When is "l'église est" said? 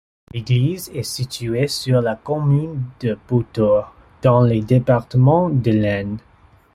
0.33-1.03